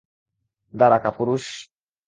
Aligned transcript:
দাঁড়া, 0.73 0.97
কাপুরুষ! 1.03 1.45